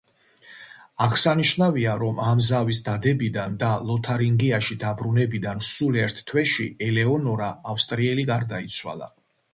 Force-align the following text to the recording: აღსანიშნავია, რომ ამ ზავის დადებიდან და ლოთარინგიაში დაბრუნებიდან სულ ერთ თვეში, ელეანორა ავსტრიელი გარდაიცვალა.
აღსანიშნავია, 1.07 1.91
რომ 2.03 2.21
ამ 2.29 2.41
ზავის 2.47 2.79
დადებიდან 2.87 3.59
და 3.65 3.69
ლოთარინგიაში 3.89 4.79
დაბრუნებიდან 4.85 5.63
სულ 5.69 6.01
ერთ 6.07 6.25
თვეში, 6.33 6.69
ელეანორა 6.89 7.55
ავსტრიელი 7.75 8.27
გარდაიცვალა. 8.33 9.17